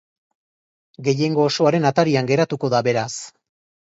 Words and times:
Gehiengo 1.07 1.45
osoaren 1.49 1.85
atarian 1.93 2.31
geratuko 2.33 2.71
da, 2.77 2.81
beraz. 2.89 3.11